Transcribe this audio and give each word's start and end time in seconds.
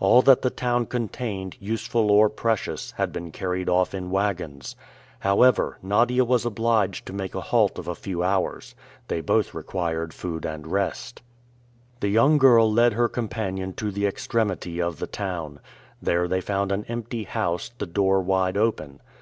All 0.00 0.22
that 0.22 0.40
the 0.40 0.48
town 0.48 0.86
contained, 0.86 1.58
useful 1.60 2.10
or 2.10 2.30
precious, 2.30 2.92
had 2.92 3.12
been 3.12 3.30
carried 3.30 3.68
off 3.68 3.92
in 3.92 4.10
wagons. 4.10 4.74
However, 5.20 5.76
Nadia 5.82 6.24
was 6.24 6.46
obliged 6.46 7.04
to 7.04 7.12
make 7.12 7.34
a 7.34 7.42
halt 7.42 7.78
of 7.78 7.86
a 7.86 7.94
few 7.94 8.22
hours. 8.22 8.74
They 9.08 9.20
both 9.20 9.52
required 9.52 10.14
food 10.14 10.46
and 10.46 10.66
rest. 10.66 11.20
The 12.00 12.08
young 12.08 12.38
girl 12.38 12.72
led 12.72 12.94
her 12.94 13.06
companion 13.06 13.74
to 13.74 13.90
the 13.90 14.06
extremity 14.06 14.80
of 14.80 14.98
the 14.98 15.06
town. 15.06 15.60
There 16.00 16.26
they 16.26 16.40
found 16.40 16.72
an 16.72 16.86
empty 16.88 17.24
house, 17.24 17.68
the 17.76 17.84
door 17.84 18.22
wide 18.22 18.56
open. 18.56 19.02